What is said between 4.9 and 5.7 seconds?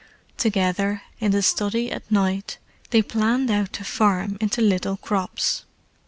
crops.